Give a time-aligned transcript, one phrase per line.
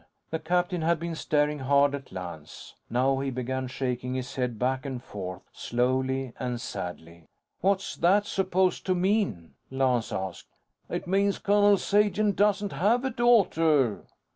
[0.31, 2.73] The captain had been staring hard at Lance.
[2.89, 7.27] Now, he began shaking his head back and forth, slowly and sadly.
[7.59, 10.49] "What's that supposed to mean?" Lance asked.
[10.89, 14.07] "It means Colonel Sagen doesn't have a daughter."